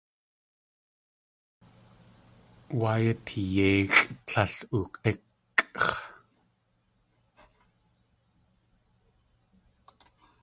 Wáa 2.79 2.97
yateeyi 3.05 3.45
yéixʼ 3.55 3.99
tlél 4.27 4.53
oog̲íkʼx̲. 4.77 5.89